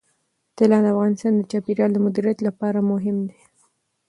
طلا 0.57 0.77
د 0.83 0.87
افغانستان 0.93 1.33
د 1.35 1.41
چاپیریال 1.51 1.91
د 1.93 1.97
مدیریت 2.05 2.39
لپاره 2.47 2.79
مهم 2.91 3.17
دي. 3.29 3.41